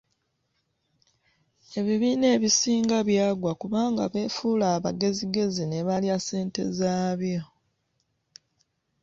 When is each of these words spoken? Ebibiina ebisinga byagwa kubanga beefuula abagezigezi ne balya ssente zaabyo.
Ebibiina 1.79 2.25
ebisinga 2.35 2.97
byagwa 3.09 3.51
kubanga 3.61 4.03
beefuula 4.13 4.65
abagezigezi 4.77 5.63
ne 5.67 5.79
balya 5.87 6.15
ssente 6.19 6.61
zaabyo. 6.77 7.43